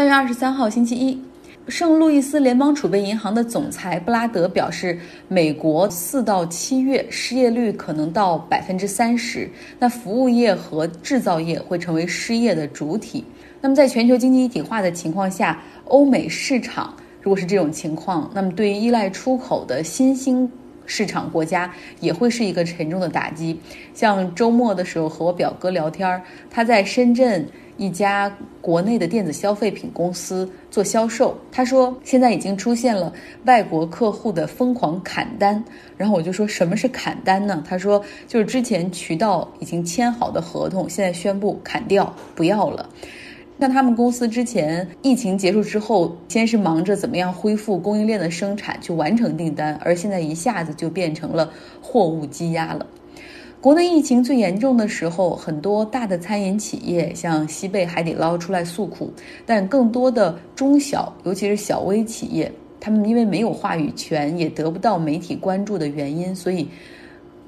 [0.00, 1.20] 三月二十三号星期一，
[1.68, 9.46] 圣路易斯联邦储备银行的总裁布拉德表示，美国四到七月失业率可能到百分之三十，
[9.78, 13.22] 那服务业和制造业会成为失业的主体。
[13.60, 20.50] 那么，在全球经济一体化的情况下，欧美市场如果是这种情况，那么对于依赖出口的新兴
[20.86, 21.70] 市场国家
[22.00, 23.60] 也会是一个沉重的打击。
[23.92, 27.46] 像周末的时候和我表哥聊天，他在深圳。
[27.80, 33.10] 一家国内的电子消费品公司做销售，他说现在已经出现了
[33.46, 35.64] 外国客户的疯狂砍单，
[35.96, 37.64] 然后我就说什么是砍单呢？
[37.66, 42.86] 他说就是之前渠道已经签好的合同，现在宣布砍掉不要了。
[43.56, 51.50] 那他们公司之前疫情结束之后，先是忙着怎么样恢复供应链的生产去完成订单，而现在一下子就变成了
[51.80, 52.86] 货物积压了。
[53.60, 59.12] 国内疫情最严重的时候，很多大的餐饮企业，像西贝、海底捞出来诉苦，
[59.44, 62.50] 但更多的中小，尤其是小微企业，
[62.80, 66.66] 他们因为没有话语权，也得不到媒体关注的原因，所以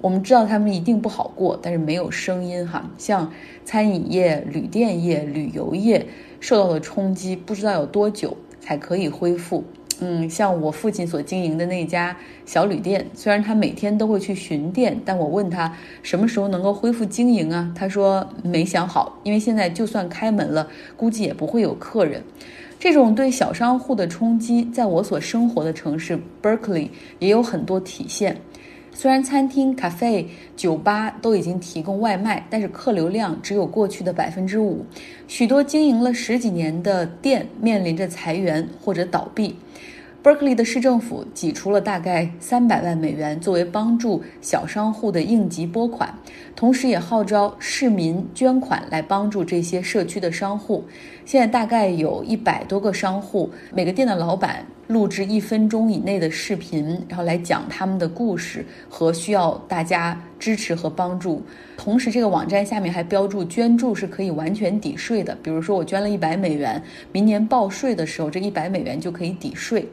[0.03, 2.91] 我们知道他们一定不好过，但是没有声音哈。
[2.99, 3.33] 像
[3.65, 6.07] 餐饮业、旅店业、旅游业
[6.41, 9.65] 受到的冲击，不知道有多久才可以恢复。
[10.05, 15.73] 嗯，像我父亲所经营的那家小旅店，虽然他每天都会去巡店，但我问他
[16.03, 17.73] 什么时候能够恢复经营啊？
[17.73, 22.21] 他说没想好，因为现在就算开门了，估计也不会有客人。
[22.81, 26.89] 这种对小商户的冲击，在我所生活的城市 Berkeley
[27.21, 28.37] 也有很多体现。
[28.95, 34.85] 虽然餐厅、咖啡、酒吧都已经提供外卖，但是客流量只有过去的百分之五，
[35.29, 39.55] 许多经营了十几年的店面临着裁员或者倒闭。
[40.23, 46.15] Berkeley 的市政府挤出了大概三百万美元作为帮助小商户的应急拨款，
[46.55, 50.85] 同时也号召市民捐款来帮助这些社区的商户。
[51.25, 61.43] 现在大概有一百多个商户，每个店的老板录制一分钟以内的视频，然后来讲他们的故事和需要大家支持和帮助。
[61.77, 65.37] 同时，这个网站下面还标注捐助是可以完全抵税的。
[65.43, 69.89] 比如说，我捐了一百美元，明年报税的时候，这一百美元就可以抵税。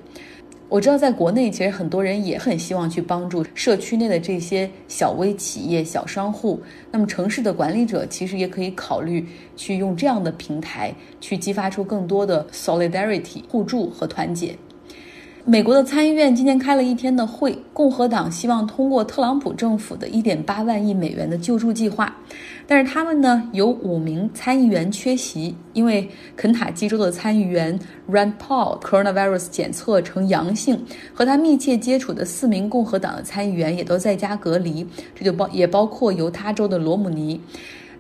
[0.68, 6.62] 我知道，在国内其实很多人也很希望去帮助社区内的这些小微企业、小商户。
[6.92, 14.56] 那么，城市的管理者其实也可以考虑去用这样的平台，去激发出更多的 solidarity 互助和团结。
[15.50, 22.16] 美国的参议院今天开了一天的会，共和党希望通过特朗普政府的一点八万亿美元的救助计划，
[22.68, 30.80] 但是他们呢有五名参议员缺席，因为肯塔基州的参议员 Rand Paul coronavirus 检测呈阳性，
[31.16, 37.42] 和他密切接触的四名共和党的参议员也都在家隔离，这就包也包括犹他州的罗姆尼。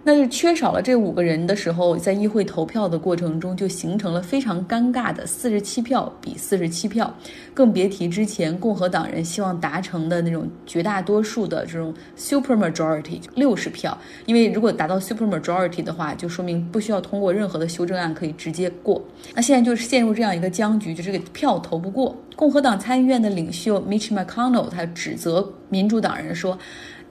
[0.10, 7.16] 但是缺少了这五个人的时候，在议会投票的过程中就形成了非常尴尬的四十七票比四十七票，
[7.54, 13.96] 更别提之前共和党人希望达成的那种绝大多数的这种 super majority 六十票。
[14.26, 19.00] 因为如果达到 super majority 的话，就说明不需要通过任何的修正案可以直接过。
[19.36, 22.18] 那现在就是陷入这样一个僵局，就这个票投不过。
[22.36, 26.58] 共和党参议院的领袖 Mitch McConnell 他指责民主党人说。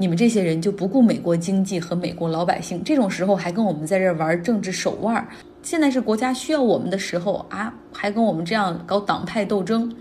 [0.00, 5.28] 你们这些人就不顾美国经济和美国老百姓，这种时候还跟我们在这玩政治手腕儿。
[5.60, 9.92] 现在是国家需要我们的时候啊，还跟我们这样搞党派斗争。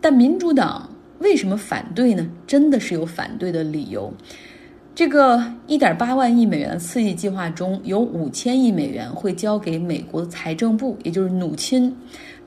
[0.00, 2.28] 但民主党为什么反对呢？
[2.46, 4.12] 真的是有反对的理由。
[4.92, 11.94] 这个一点八万亿美元的刺激计划中有五千亿美元会交给美国财政部，也就是努钦，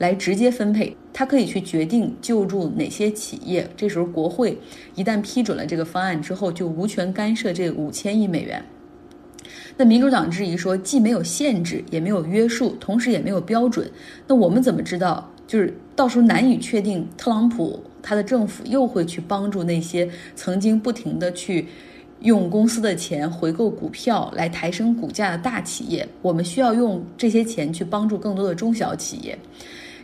[0.02, 0.96] 来直接分配。
[1.12, 3.68] 他可以去决定救助哪些企业。
[3.76, 4.58] 这时候国会
[4.96, 8.60] 一旦批准了这个方案之后，就无权干涉这五千亿美元。
[9.76, 13.88] 那民主党质疑说，既没有限制，也没有约束，同时也没有标准。
[14.26, 15.30] 那我们怎么知道？
[15.46, 21.68] 就是到时候难以确定，特朗普他的政府又会去帮助那些曾经不停的去。
[22.22, 29.36] 用公司的钱回购股票来抬升股价的大企业，我们需要用这些钱去帮助更多的中小企业。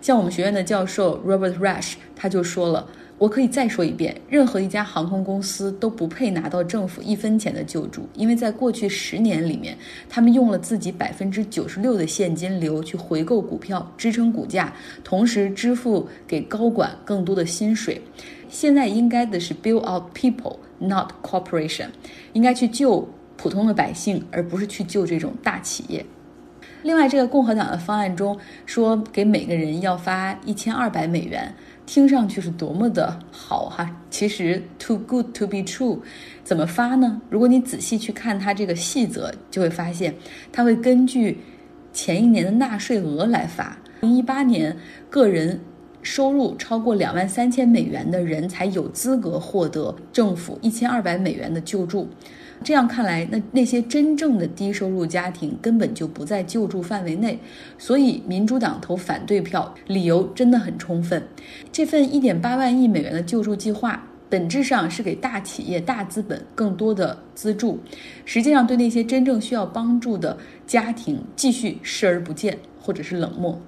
[0.01, 2.87] 像我们学院的教授 Robert Rush 他就说了，
[3.19, 9.77] 我可以再说一遍，任何一家航空公司都不配拿到政府一分钱的救助，因为在过去十年里面，
[10.09, 14.73] 他们用了自己百分之九十六的现金流去回购股票支撑股价，
[15.03, 18.01] 同时支付给高管更多的薪水。
[18.49, 20.57] 现在应该的是 build out people。
[20.81, 21.89] Not corporation，
[22.35, 26.07] 应该去救普通的百姓，而不是去救这种大企业。
[26.83, 31.55] 另外，这个共和党的方案中说给每个人要发一千二百美元，
[31.87, 33.89] 听上去是多么的好哈！
[34.11, 35.99] 其实 too good to be true，
[36.43, 37.21] 怎么发呢？
[37.31, 40.15] 如果你仔细去看它这个细则，就会发现
[40.53, 41.39] 它会根据。
[41.91, 43.77] 前一年的纳税额来发。
[44.03, 44.77] 零一八年，
[45.11, 45.59] 个人
[46.01, 52.07] 收入超过两万三千美元的人才有资格获得政府一千二百美元的救助。
[52.65, 57.39] 这样看来，那那些真正的低收入家庭根本就不在救助范围内，
[57.79, 61.23] 所以民主党投反对票，理由真的很充分。
[61.71, 67.79] 这份一点八万亿美元的救助计划，本质上是给大企业、大资本更多的资助，
[68.25, 73.59] 实际上对那些真正需要帮助的家庭继续视而不见，或者是冷漠。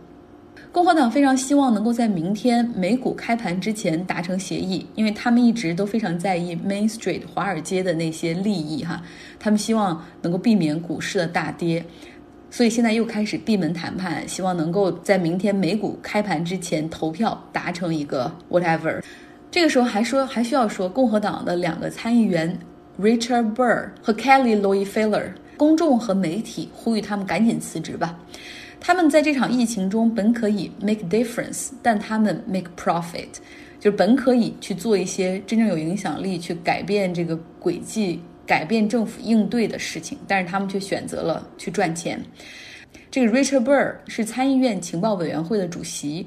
[0.73, 9.03] 共和党非常希望能够在明天美股开盘之前达成协议，因为他们一直都非常在意 Main Street 华尔街的那些利益哈，
[9.41, 11.85] 他们希望能够避免股市的大跌，
[12.53, 19.03] 所以现在又开始闭门谈判，希望能够在明天美股开盘之前投票达成一个 whatever。
[19.51, 22.57] 这个时候还说还需要说，共和党的两个参议员
[23.01, 28.17] Richard Burr 和 Kelly Loafiller，公众和媒体呼吁他们赶紧辞职吧。
[28.81, 33.29] 他们在这场疫情中本可以 make difference，但他们 make profit，
[33.79, 42.21] 就是本可以去做一些真正有影响力、去改变这个轨迹、改变政府应对的事情，但是他们却选择了去赚钱。
[43.11, 46.27] 这个 Richard Burr 是参议院情报委员会的主席。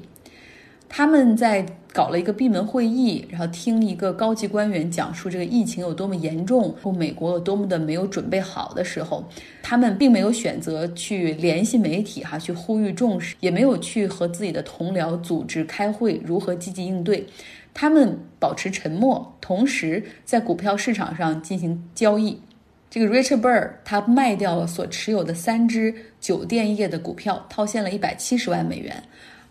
[0.96, 9.24] 他们在搞了一个闭门会议，然后听一个高级官员讲述这个疫情有多么严重，或美国有多么的没有准备好的时候，
[9.60, 17.26] 他们并没有选择去联系媒体哈，去呼吁重视，也没有去和自己的同僚组织开会如何积极应对，
[17.74, 22.40] 他们保持沉默，同时在股票市场上进行交易。
[22.88, 29.02] 这个 Richard Burr 他卖掉了所持有的三只酒店业的股票，套现了一百七十万美元。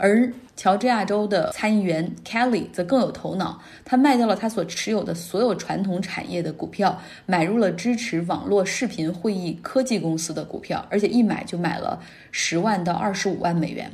[0.03, 11.97] 而乔治亚州的参议员 Kelly 则更有头脑，他卖掉了他所持有的所有传统产业的股票，买入了支持网络视频会议科技公司的股票，而且一买就买了
[12.31, 13.89] 十万到二十五万美元，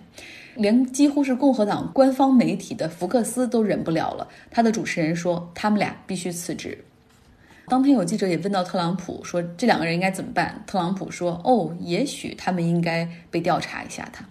[0.56, 4.28] 连几乎是共和党官方媒体的福克斯都忍不了了。
[4.50, 6.76] 他的主持人说，他们俩必须辞职。
[7.68, 10.60] 当天有记者也问到特朗普说，这两个人应该怎么办？
[10.66, 14.26] 特朗普说，哦，也许他们应该被调查一下他。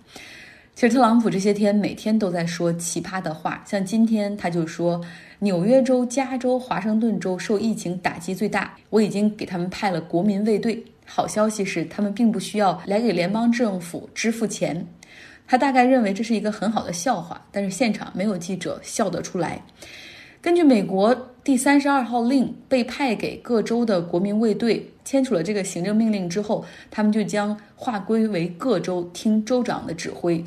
[0.79, 5.01] 其实特朗普这些天每天都在说奇葩的话，像今天他就说
[5.41, 10.81] 纽约州、加州、华盛顿州受疫情打击最大，我已经给他们派了国民卫队。
[11.05, 14.87] 好消息是，他们并不需要来给联邦政府支付钱。
[15.49, 19.61] 他大概认为这是一个很好的笑话，但是现场没有记者笑得出来。
[20.41, 30.45] 根据美国第三十二号令，被派给各州的国民卫队签署了这个行政命令之后，他们就将划归为各州听州长的指挥。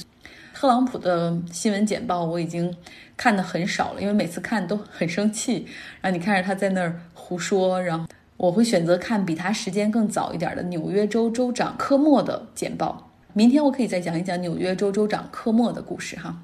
[0.62, 2.72] 特朗普的新闻简报我已经
[3.18, 5.66] 看的很少了，因为每次看都很生气。
[6.00, 8.06] 然后你看着他在那儿胡说，然后
[8.38, 13.10] 我会选择看比他时间更早一点的纽约州州长科莫的简报。
[13.34, 16.44] 明天我可以再讲一讲纽约州州长科莫的故事哈。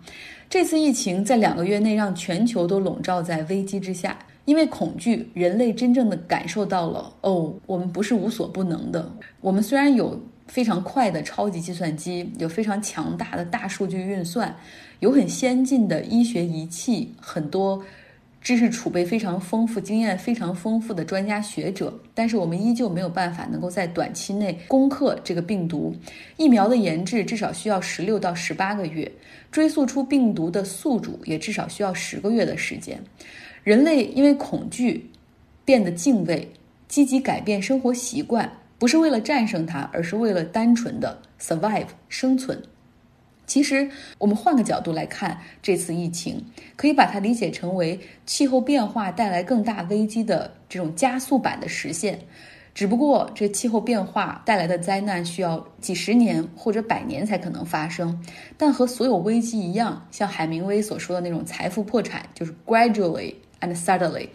[0.49, 9.11] 这次疫情在两个月内让全球都笼罩在危机之下，因为恐惧，人类真正的感受到了哦，我们不是无所不能的。
[9.41, 10.19] 我们虽然有。
[10.47, 14.55] 非常快的超级计算机，有非常强大的大数据运算，
[14.99, 17.83] 有很先进的医学仪器，很多
[18.41, 25.93] 知识储备非常丰富、经验非常丰富的专家学者，但是我们依旧没有办法能够在短期内攻克这个病毒。
[26.37, 29.11] 疫苗的研制至少需要十六到十八个月，
[29.51, 32.97] 追溯出病毒的宿主也至少需要十个月的时间。
[33.63, 35.09] 人类因为恐惧
[35.65, 36.49] 变得敬畏，
[36.87, 38.49] 积极改变生活习惯。
[38.79, 42.61] 不是为了战胜它，而是为了单纯的 survive 生存。
[43.45, 52.19] 其实，我们换个角度来看，这次疫情可以把它理解成为气候变化带来更大危机的这种加速版的实现。
[52.75, 58.21] 只不过，这气候变化带来的灾难需要几十年或者百年才可能发生。
[58.57, 64.27] 但和所有危机一样，像海明威所说的那种财富破产，就是 gradually and suddenly，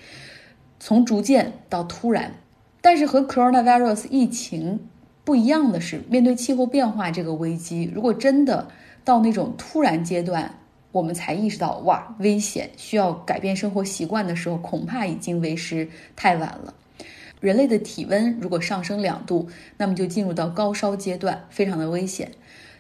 [0.80, 2.34] 从逐渐到突然。
[2.82, 4.78] 但是和 coronavirus 疫情
[5.24, 8.68] 不一样的是，面对气候变化这个危机，如果真的
[9.04, 10.52] 到那种突然阶段，
[10.90, 16.74] 我们才意识到哇危险，需要改变生活习惯的时候，恐怕已经为时太晚了。
[17.40, 22.30] 人类的体温如果上升两度，那么就进入到高烧阶段，非常的危险。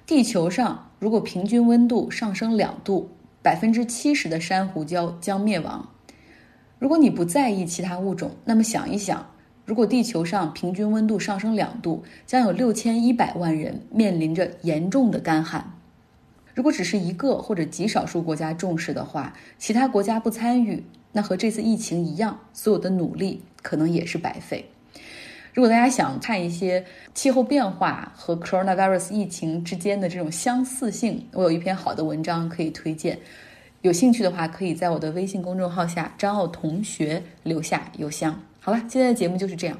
[0.04, 3.08] 地球上如果平均温度上升两度，
[3.40, 5.88] 百分之七十的珊瑚礁将灭亡。
[6.80, 9.24] 如果你不在意其他物种，那么想一想。
[9.64, 15.72] 如果地球上平均温度上升两度，将有六千一百万人面临着严重的干旱。
[16.54, 24.66] 如果只是一个或者极少数国家重视的话，其他国家不参与，那和这次疫情一样，所有的努力可能也是白费。
[25.54, 33.18] 如果大家想看一些气候变化和 coronavirus 疫情之间的这种相似性，我有一篇好的文章可以推荐。
[33.82, 38.40] 有兴趣的话，可以在我的微信公众号下“张奥同学”留下邮箱。
[38.64, 39.76] 好了今天的节目就是这样。